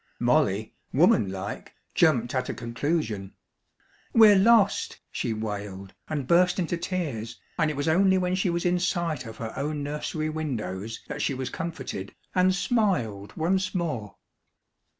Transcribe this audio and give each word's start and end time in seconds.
Molly, 0.19 0.73
womanlike, 0.91 1.75
jumped 1.93 2.33
at 2.33 2.49
a 2.49 2.55
conclusion. 2.55 3.35
"We're 4.13 4.35
lost!" 4.35 4.99
she 5.11 5.31
wailed, 5.31 5.93
and 6.09 6.25
burst 6.25 6.57
into 6.57 6.75
tears, 6.75 7.39
and 7.59 7.69
it 7.69 7.75
was 7.75 7.87
only 7.87 8.17
when 8.17 8.33
she 8.33 8.49
was 8.49 8.65
in 8.65 8.79
sight 8.79 9.27
of 9.27 9.37
her 9.37 9.53
own 9.55 9.83
nursery 9.83 10.27
windows 10.31 11.01
that 11.07 11.21
she 11.21 11.35
was 11.35 11.51
comforted, 11.51 12.15
and 12.33 12.55
smiled 12.55 13.37
once 13.37 13.75
more. 13.75 14.15